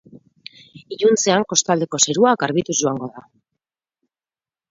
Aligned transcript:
Iluntzean 0.95 1.43
kostaldeko 1.51 2.01
zerua 2.07 2.33
garbituz 2.45 2.77
joango 2.79 3.11
da. 3.19 3.23